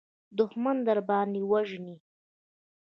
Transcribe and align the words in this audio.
دښمن 0.37 0.77
درباندې 0.87 1.39
وژني. 1.51 1.95